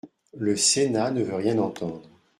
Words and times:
Le 0.35 0.55
sénat 0.55 1.11
ne 1.11 1.21
veut 1.21 1.35
rien 1.35 1.59
entendre. 1.59 2.01